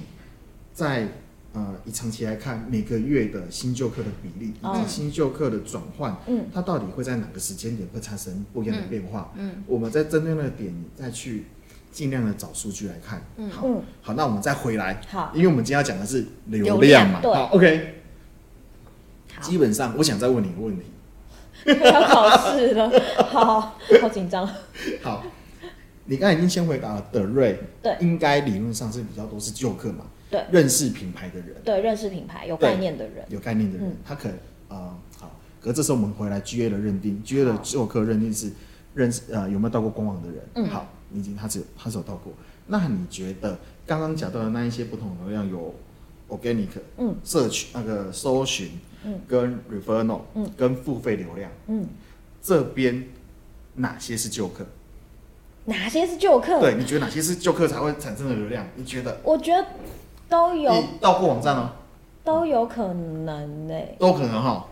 [0.72, 1.08] 在
[1.52, 9.32] 呃以长期来看，每个月的新旧客的比例以及新旧客的转换，嗯，它到底会在哪个时间点会产生不一样的变化？
[9.36, 11.46] 嗯，嗯，我们在针对那个点再去
[11.90, 13.66] 尽量的找数据来看，嗯，好，
[14.02, 17.96] 好，那我们再回来，好，因为我们今天要讲的是流量嘛，好，OK。
[19.40, 20.84] 基本上，我想再问你一个问题。
[21.66, 22.90] 要考试了，
[23.30, 24.48] 好好，好紧张。
[25.02, 25.24] 好，
[26.04, 35.36] 你刚才已经先回答了德瑞，对，应该理论上是比较多是旧客嘛，对，认识品牌的人，对，认识品牌有概念的人，有概念的人，他可能啊好。
[35.60, 38.52] 可这时候我们回来 GA 的认定，GA 的旧客认定是
[38.94, 42.32] 认识呃有没有到过官网的人，嗯，好，你已经他只有他只有到过。
[42.68, 45.74] 那你觉得刚刚讲到的那一些不同流量有
[46.28, 48.70] organic，嗯，社群那个搜寻。
[49.04, 51.86] 嗯，跟 referral，嗯，跟付费流量，嗯，
[52.42, 53.06] 这边
[53.74, 54.66] 哪些是旧客？
[55.66, 56.58] 哪些是旧客？
[56.60, 58.66] 对，你觉得哪些是旧客才会产生的流量？
[58.74, 59.16] 你觉得？
[59.22, 59.64] 我觉得
[60.28, 60.72] 都有。
[60.72, 61.70] 你到过网站哦？
[62.24, 63.96] 都有可能呢、欸。
[64.00, 64.66] 都可能哈。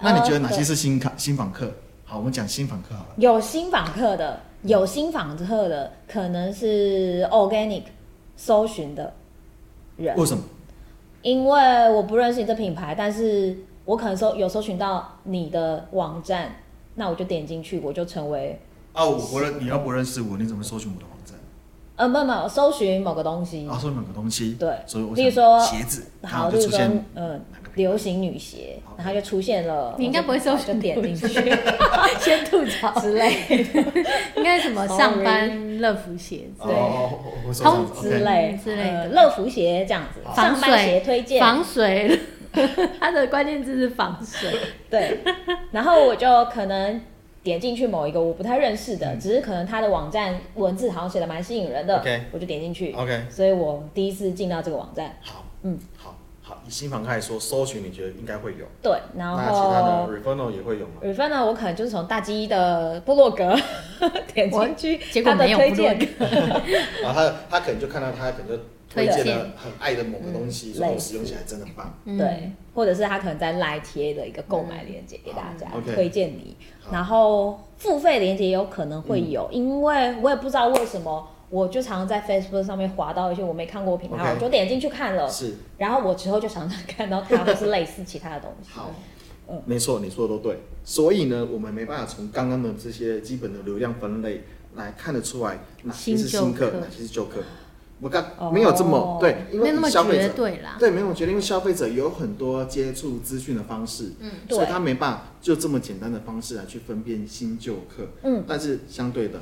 [0.00, 1.70] 那你觉得哪些是新卡、新访客？
[2.06, 3.14] 好，我们讲新访客好了。
[3.18, 7.82] 有新访客的，有新访客的，可能是 organic
[8.38, 9.12] 搜寻的
[9.98, 10.16] 人。
[10.16, 10.42] 为什么？
[11.26, 16.54] 因为我不认识你这品牌，但是我可能搜有搜寻到你的网站，
[16.94, 18.60] 那我就点进去，我就成为。
[18.92, 21.34] 啊，我不认，你要不认识我，你怎么搜寻我的网站？
[21.96, 23.66] 呃，没有没有，搜寻某个东西。
[23.68, 24.52] 啊，搜寻某个东西。
[24.52, 27.44] 对，所以我例如说鞋子，好，就出现嗯，
[27.76, 29.94] 流行女鞋，然后就出现了。
[29.96, 31.28] 你应该不会搜就，点进去，
[32.20, 32.92] 先吐槽。
[33.00, 34.02] 之类的，
[34.36, 39.08] 应该什么 上班乐福鞋之类的，通之类之类的。
[39.08, 42.18] 乐福鞋这样子，上班鞋推荐，防水，
[42.98, 44.50] 它的关键字是防水。
[44.90, 45.20] 对，
[45.70, 47.00] 然后我就可能。
[47.46, 52.90] 点进去某一个我不太认识的，嗯、只是可能他的网站文字好像写的蛮吸引人的我就点进去。
[52.90, 55.16] OK，所以我第一次进到这个网站。
[55.22, 56.15] 好，嗯，好
[56.48, 58.64] 好，以新房开始说，搜寻你觉得应该会有。
[58.80, 63.56] 对，然后那其他的 Referral 也会有吗？Referral 我可能就是从大鸡的部落格
[64.32, 66.06] 点进去，结果没有部落格。
[67.02, 68.62] 然后 他他可能就看到他可能就。
[68.88, 71.92] 推荐了很爱的某个东西，然后使用起来真的很棒。
[72.16, 76.56] 对，或者是他可能在赖贴的一个购买链接给大家推荐你，
[76.90, 85.30] 然后付费链接也有可能会有，因为我也不知道为什么，我就常常在 Facebook 上面滑到一些我没看过品牌，我就点进去看了。
[85.30, 88.70] 是，然后我之后就常常看到它，或是类似其他的东西。
[88.72, 88.90] 好，
[89.48, 90.58] 嗯，没错，你说的都对。
[90.84, 94.42] 所以呢，我们没办法从刚刚的这些基本的流量分类
[94.74, 97.40] 来看得出来哪些是新客，哪些是旧客。
[97.98, 109.40] 我刚没有这么、oh, 对，因为消费者对啦，对，没有，我觉得因为消费者有很多接触资讯的方式，嗯，所以他没办法就这么简单的方式来去分辨新旧客，嗯，但是相对的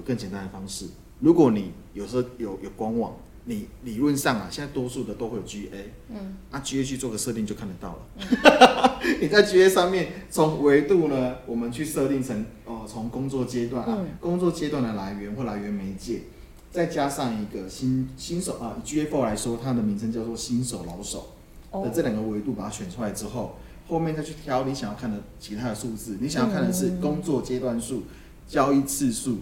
[0.00, 0.86] 有更简单的方式，
[1.20, 5.68] 如果你有时候有有官网，你理论上啊，现在多数的都会有 GA，
[6.08, 16.22] 嗯，那 GA 去做个设定就看得到了，嗯、 你在 GA 上面从维度呢，我们去设定成哦，从工作阶段啊，嗯、工作阶段的来源或来源媒介。
[16.70, 21.34] 再加上一个新新手啊，以 GA4 来说，它的名称叫做新手老手。
[21.72, 23.56] 的这两个维度把它选出来之后，
[23.88, 26.18] 后面再去挑你想要看的其他的数字。
[26.20, 28.04] 你想要看的是工作阶段数、
[28.46, 29.38] 交易次数、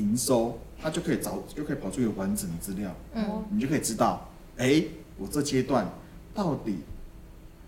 [0.00, 2.94] 营收，它就可以找，就可以跑出一个完整的资料。
[3.14, 5.86] 嗯，你就可以知道，哎、欸，我这阶段
[6.34, 6.78] 到底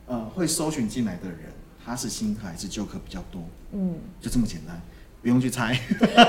[0.07, 1.53] 呃会搜寻进来的人，
[1.85, 3.43] 他是新客还是旧客比较多？
[3.73, 4.81] 嗯，就这么简单。
[5.21, 5.73] 不用去猜，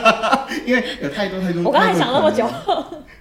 [0.67, 1.63] 因为有太多太多。
[1.63, 2.47] 我刚才想那么久，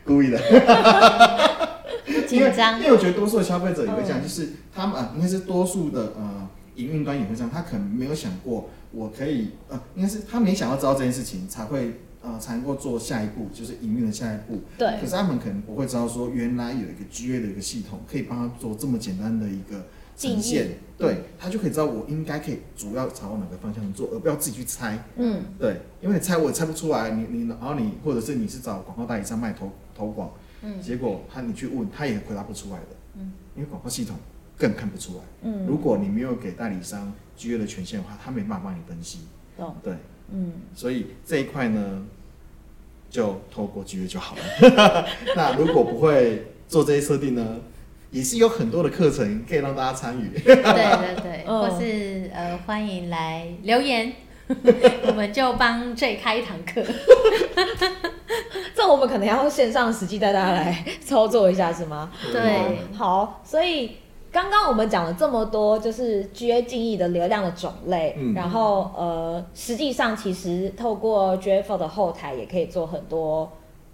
[0.05, 0.39] 故意的。
[2.29, 2.79] 紧张。
[2.79, 14.61] 因为我觉得多数的消费者也会这样，就是他们啊，应该是多数的呃营运端也会这样，他可能没有想过我可以呃，应该是他没想到知道这件事情才会呃才能够做下一步，就是营运的下一步。
[14.79, 14.99] 对。
[15.01, 19.85] 可是他们可能不会知道说，原来有一个 GA 的一个系统可以帮他做这么简单的一个。
[20.15, 25.03] 呈现，对，他就可以知道我应该可以主要朝哪个方向做，而不要自己去猜。
[25.17, 30.31] 嗯，对，因为你猜我也猜不出来，你你然后你或者是你是找广告代理商卖投投广，
[30.61, 34.15] 嗯，结果他你去问他也回答不出来的，嗯，因为广告系统
[34.57, 35.25] 更看不出来。
[35.45, 39.21] 嗯，如果你没有给代理商 GA 的权限的话，他没办法帮你分析。
[39.57, 39.95] 哦，对，
[40.33, 42.03] 嗯，所以这一块呢，
[43.11, 45.07] 就透过 GA 就好了。
[45.37, 47.61] 那如果不会做这些设定呢？
[48.11, 54.13] 也是有很多的课程可以让大家参与，对对对， 或是呃欢迎来留言，
[55.07, 56.85] 我们就帮 J 开一堂课。
[58.75, 62.13] 这我们可能要线上实际带大家来操作一下，是吗？
[62.31, 63.93] 对，好，所以
[64.33, 73.53] 刚刚我们讲了这么多，就是 GA 定义的流量的种类，嗯、然后呃，实际上其实透过 GA4 的后台也可以做很多。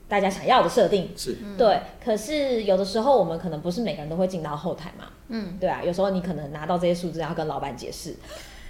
[0.08, 8.14] 大家想要的设定是对，可是有的时候我们可能不是每个人都会进到后台嘛，嗯，对啊，有时候你可能拿到这些数字要跟老板解释。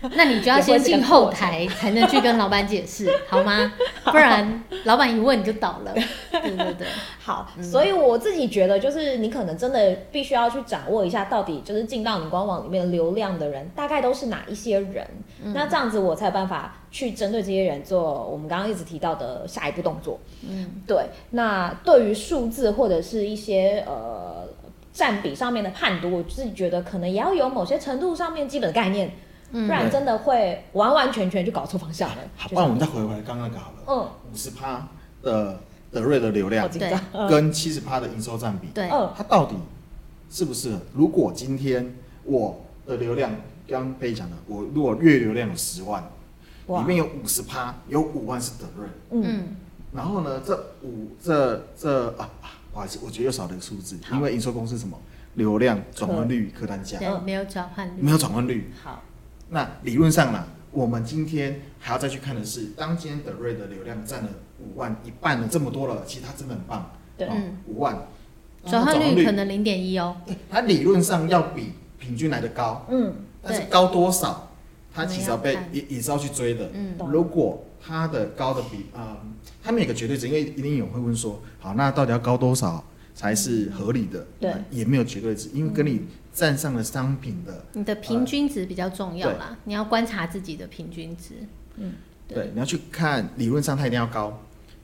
[0.15, 3.73] 那你就要先进后台才能去跟老板解释，好吗？
[4.05, 5.93] 不然老板一问你就倒了。
[6.31, 6.87] 对对对，
[7.19, 7.51] 好。
[7.61, 15.05] 所以我自己觉得，就是你可能真的必须要去掌握一下，到底就是进到你官网里面流量的人，大概都是哪一些人。
[15.43, 20.21] 嗯、那这样子我才有办法去针对这些人做我们刚刚一直提到的下一步动作。
[20.49, 21.07] 嗯，对。
[21.31, 24.47] 那对于数字或者是一些呃
[24.93, 29.11] 占比上面的判读，我自己觉得可能也要有某些程度上面基本的概念。
[29.51, 32.17] 不然真的会完完全全就搞错方向了。
[32.37, 33.77] 好，不然我们再回回来刚刚那个好了。
[33.87, 34.87] 嗯，五十趴
[35.23, 36.93] 的的 rate 的流量，对，
[37.29, 39.57] 跟七十趴的营收占比，对，它到底
[40.31, 40.81] 是不适合？
[40.93, 43.31] 如果今天我的流量，
[43.67, 46.03] 刚刚可以讲的，我如果月流量有十万，
[46.67, 49.57] 里面有五十趴，有五万是的 rate，嗯，
[49.93, 52.29] 然后呢，这五这这啊，
[52.73, 54.99] 不好意思，我觉得又少了一个数字，因为营收公司什么？
[55.35, 58.73] 流量转换率客单价，对，没有转换率，没有转换率。
[58.83, 59.05] 好，
[59.51, 64.29] 那理论上呢，我们今天还要再去看的是，当今天德瑞的流量占了
[64.61, 67.29] 五万一半了这么多了，其实它真的很棒，对，
[67.67, 67.99] 五万，
[68.65, 70.17] 转换率可能零点一哦，
[70.51, 74.51] 它理论上要比平均来的高，嗯，但是高多少，
[74.95, 79.19] 它其实要被也也是要去追的，嗯，如果它的高的比啊。
[79.63, 82.83] 他们有个绝对值，因为一定有人会问说，好，那到底要高多少
[83.19, 84.25] 才是合理的？
[84.39, 86.03] 对，也没有绝对值，因为跟你
[86.33, 89.59] 站上了商品的，你的平均值比较重要啦。
[89.65, 91.35] 你要观察自己的平均值，
[91.79, 91.95] 嗯，
[92.29, 94.41] 对，你要去看，理论上它一定要高，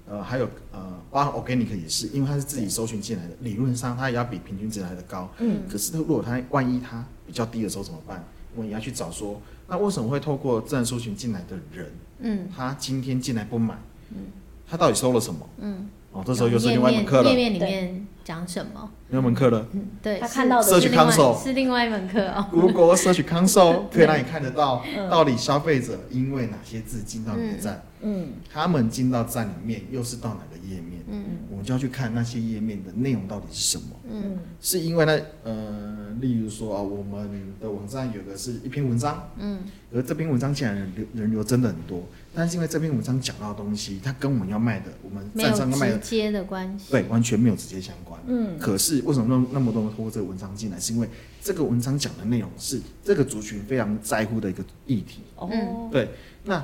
[0.09, 8.25] 呃，还有呃，包含 organic 也是，因为它是自己搜寻进来的，理论上它也要比平均值来的高，嗯，可是如果它万一它比较低的时候怎么办？
[8.57, 13.79] 我们也要去找说，那为什么会透过自然搜寻进来的人，嗯，他今天进来不买，
[14.11, 14.27] 嗯。
[14.67, 15.47] 他到底收了什么？
[15.59, 17.29] 嗯，哦，这时候又是另外一门课了。
[17.29, 18.91] 页面里面讲什么？
[19.11, 19.67] 另外一门课了。
[19.73, 22.47] 嗯，对，他看到的是另外是另外一门课哦。
[22.51, 27.83] 如果 Search Console 可以让你看得到，到底消费者因为哪些字进到你的站？
[28.01, 31.03] 嗯，他们进到站里面又是到哪个页面？
[31.09, 33.97] 嗯，我们就要去看那些页面的内容到底是什么？
[34.11, 39.61] 嗯，是因为呢，呃，例如说啊，我们的网站有的是一篇文章，嗯，
[39.95, 42.03] 而这篇文章进来人流人流真的很多。
[42.35, 48.21] 但是因为这篇文章讲到的东西，它跟我们要卖的，我们站上要卖的，接的关系，对，完全没有直接相关。
[48.27, 50.81] 嗯，可是为什么那那么多人通过这个文章进来？
[50.81, 51.09] 是因为
[51.41, 55.21] 这个文章讲的内容是这个族群非常在乎的一个议题。
[55.37, 55.49] 哦，
[55.93, 56.09] 对，
[56.45, 56.59] 那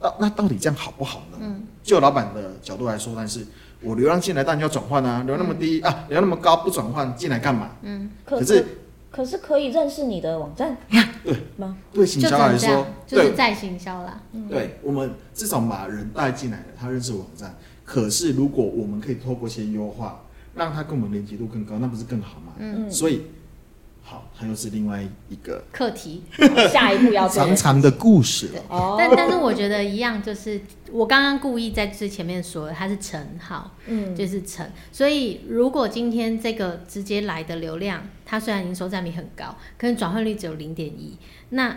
[0.00, 1.38] 到那到底这样好不好呢？
[1.40, 3.46] 嗯，就老板的角度来说，但是
[3.80, 7.70] 我流量进来，当然要转换啊，流量那么低、嗯、啊，流量那么高不转换进来干嘛？
[7.82, 8.64] 嗯，可是。
[9.10, 10.76] 可是可以认识你的网站，
[11.24, 11.76] 对吗？
[11.92, 14.20] 对行销来说，就是在行销啦。
[14.48, 17.54] 对，我们至少把人带进来了，他认识网站。
[17.84, 20.22] 可是如果我们可以透过一些优化，
[20.54, 22.52] 让他跟我们连接度更高，那不是更好吗？
[22.58, 23.22] 嗯，所以。
[24.10, 26.22] 好，它又是另外一个课题，
[26.72, 28.96] 下一步要长长的故事哦。
[28.98, 30.58] 但但是我觉得一样，就是
[30.90, 34.66] 我刚刚故意在最前面说的，它是乘号，嗯，就是乘。
[34.90, 41.18] 所以如果今天这个直接来的流量，它虽然营收占比很高，可是转换率只有零点一，
[41.50, 41.76] 那。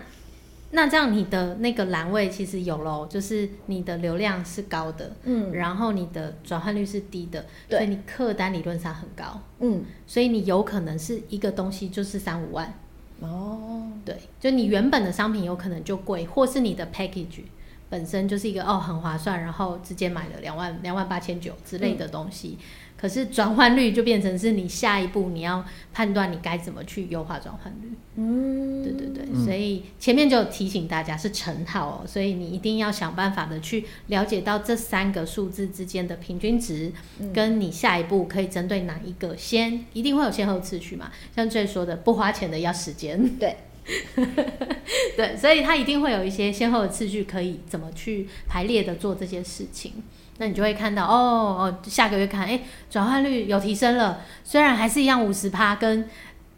[0.71, 12.73] 那这样你的那个栏位其实有喽，就是你的流量是高的，嗯，然后你的转换率是低的，对，所以你客单理论上很高，嗯，所以你有可能是一个东西就是三五万，
[13.19, 17.43] 哦，对，就你原本的商品有可能就贵，或是你的 package
[17.89, 22.57] 本身就是一个哦很划算，然后直接买了两万两万八千九之类的东西。
[22.59, 22.65] 嗯
[23.01, 27.91] 可是转换率就变成是你下一步你要判断你该怎么去优化转换率。
[28.15, 41.09] 嗯，对对对，嗯、所以前面就提醒大家是乘号哦，所以你一定要想办法的去了解到这三个数字之间的平均值，嗯、跟你下一步可以针对哪一个先，一定会有先后次序嘛？
[41.35, 43.55] 像最说的不花钱的要时间，对，
[45.17, 49.93] 对，所以它一定会有一些先后的次序可以怎么去排列的做这些事情。
[50.41, 56.09] 那你就会看到哦哦，下个月看，哎，转换率有提升了，虽然还是一样五十趴，跟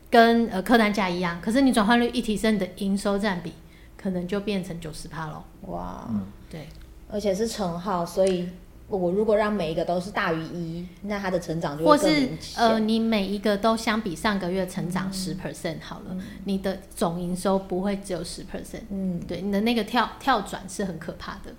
[0.09, 3.51] 跟呃客单价一样，可是你转换率一提升，你的营收占比
[3.97, 5.43] 可能就变成九十趴了。
[5.63, 6.69] 哇，嗯、对，
[7.11, 8.47] 而且是乘号，所以
[8.87, 12.29] 我如果让每一个都是大于一，那它的成长就会更明显。
[12.29, 18.83] 或是呃，你每一个都相比上个月成长十 percent 好了，嗯、你的总营收不会只有十 percent。
[18.91, 21.53] 嗯，对，你的那个跳跳转是很可怕的。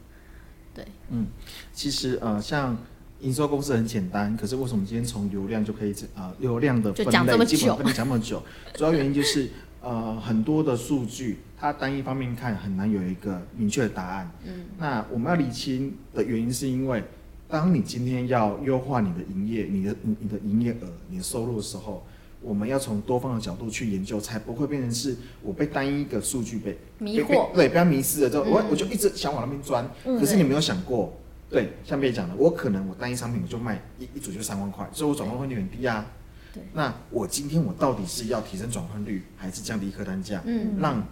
[0.74, 1.26] 对，嗯，
[1.72, 2.76] 其实呃，像
[3.20, 7.12] 营收公式很简单，可是为什么今天从流量就可以啊、呃，流量的分类
[7.46, 8.42] 基本分类讲这么久，
[8.74, 9.48] 主要原因就是
[9.80, 14.30] 呃，很多的数据它单一方面看很难有一个明确的答案。
[14.44, 17.02] 嗯，那我们要理清的原因是因为，
[17.48, 22.04] 当你今天要优化你的营业、你的你的营业额、你的收入的时候。
[22.44, 29.88] 我们要从多方的角度去研究，才不会变成是我被单一个数据被迷惑，对，不要迷失了之后，我我就一直想往那边钻。
[30.04, 31.12] 可是你没有想过，
[31.48, 36.04] 对，像别讲的，我可能我单一商品我就卖一一组就三万块，所以我转换率很低啊。
[36.52, 40.42] 对，那我今天我到底是要提升转换率，还是降低客单价？
[40.44, 41.02] 嗯，让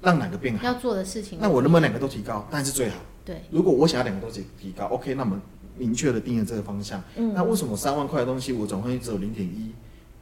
[0.00, 0.64] 让哪个变好？
[0.64, 2.46] 要做的事情，那我能不能两个都提高？
[2.50, 2.96] 当然是最好。
[3.24, 5.38] 对，如果我想要两个都提提高，OK，那么
[5.76, 7.02] 明确的定了这个方向。
[7.16, 9.72] 嗯，那为什么三万块的东西我转换率只有零点一？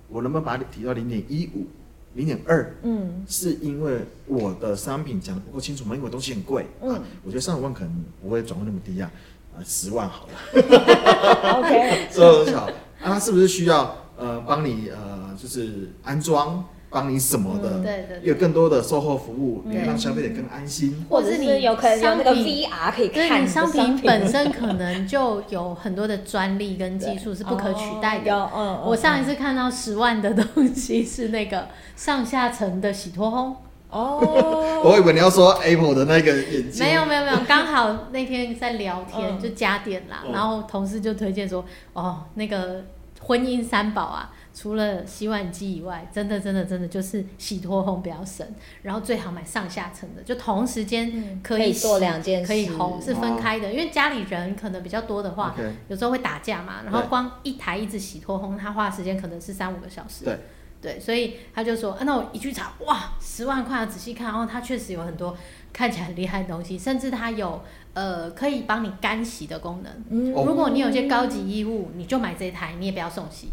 [0.08, 1.66] 我能不能把你提到零点一五、
[2.14, 2.74] 零点二？
[2.82, 5.94] 嗯，是因为我的商品讲的不够清楚吗？
[5.94, 6.66] 因为我东西很贵。
[6.80, 9.10] 嗯、啊，我觉得三五万可能不会转换那么低啊，
[9.56, 10.32] 啊，十万好了。
[11.58, 12.68] OK，这么巧，
[13.02, 16.64] 那他是不是需要呃帮你呃就是安装？
[16.88, 24.00] 帮你什么的，嗯、对，对对，有更多的售后服务，你让消费者更安心，或者是你有可能有那个 VR 可以看你商品。
[24.02, 28.48] 本身可能就有很多的专利跟技术是不可取代的。
[28.84, 33.54] 我上一次看到十万的东西是那个上下层的洗脱烘。
[33.90, 34.18] 哦，
[34.84, 36.84] 我以为你要说 Apple 的那个眼镜。
[36.84, 42.84] 没有没有没有，刚好那天在聊天就加点啦，嗯、然后同事就推荐说，哦，那个
[43.20, 44.32] 婚姻三宝啊。
[44.58, 48.46] 除了洗碗机以外，真的真的真的就是洗脱烘比较省，
[48.80, 55.54] 然后最好买上下层的，就同时间可以做两件事，可以烘是分开的，因为家里人可能比较多的话.
[55.88, 60.24] 有时候会打架嘛，然后光一台一直洗脱烘，它花的时间可能是三五个小时。
[60.24, 60.38] 对，
[60.80, 65.36] 对，所以他就说，啊，那我一去查，哇，十万块，仔细看，然后他确实有很多
[65.70, 67.60] 看起来很厉害的东西，甚至它有
[67.92, 69.92] 呃可以帮你干洗的功能。
[70.08, 73.50] 嗯，如果你有些高级衣物，你就买这一台，你也不要送洗。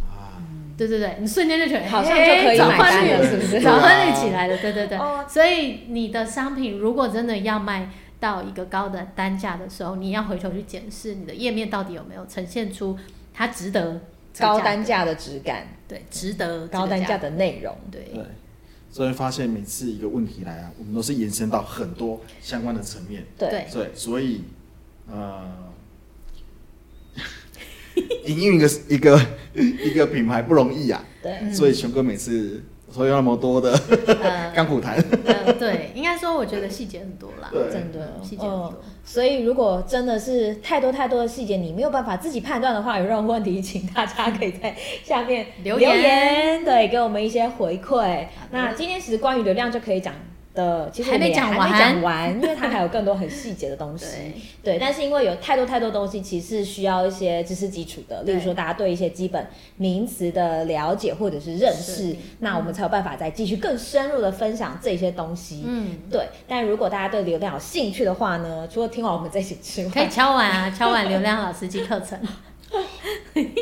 [0.75, 3.61] 对对对，你瞬间就觉得好像就可以买单了，是不是？
[3.61, 4.97] 转换率起来了，对对对。
[5.27, 12.97] 所以你的商品如果真的要卖到一个高的单价的时候，你要回头去检视你的页面到底有没有呈现出
[13.33, 14.01] 它值得
[14.39, 18.01] 高单价的质感，对，值得高单价的内容，对。
[18.13, 18.23] 对，
[18.89, 24.43] 所以发现每次一个问题来啊，我们都是延伸到很多相关的层面，对，对，所以
[25.07, 25.71] 呃。
[28.25, 29.21] 营运一个一个
[29.53, 32.63] 一个品牌不容易啊，对，所以熊哥每次
[32.93, 33.77] 说有那么多的
[34.53, 48.27] 甘苦谈，呃，对，应该说我觉得细节很多啦，真的细节很多，所以如果真的是太多太多的细节，你没有办法自己判断的话，有任何问题，请大家可以在下面留言，留言对，给我们一些回馈。
[48.51, 50.13] 那今天其实关于流量就可以讲。
[50.53, 54.05] 的其实我们也还没讲完，因为它还有更多很细节的东西。
[54.63, 59.47] 对，对，但是因为有太多太多东西，其实是需要一些知识基础的，例如说大家对一些基本
[59.77, 65.63] 名词的了解或者是认识，那我们才有办法再继续更深入的分享这些东西。
[65.65, 66.27] 嗯，对。
[66.47, 72.19] 但如果大家对流量有兴趣的话呢，除了听完我们这些之外，可以敲完啊，敲完流量老师级课程。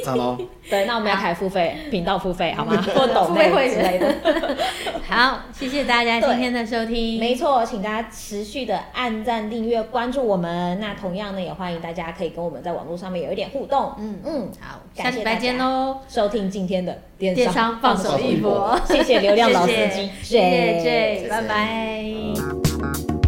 [0.05, 0.37] 好喽，
[0.69, 2.81] 对，那我们要开付费频道付费好吗？
[2.95, 4.15] 或抖内会之类的。
[5.07, 7.19] 好，谢谢大家今天的收听。
[7.19, 10.79] 没错，请大家持续的按赞、订阅、关注我们。
[10.79, 13.93] 那同样呢，也欢迎大家可以跟我们在网络上面有一点互动。
[13.99, 15.97] 嗯嗯，好，下礼拜见喽！
[16.07, 23.20] 收听今天的电商放手一搏，谢谢流量老司机，谢谢 J，拜拜。